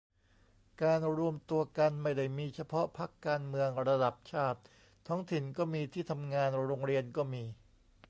[0.81, 4.59] การรวมตัวกันไม่ได้มีเฉพาะพรรคการเมืองระดับชาติ
[5.07, 7.43] ท้องถิ่นก็มี ที่ทำงาน โรงเรียนก็มี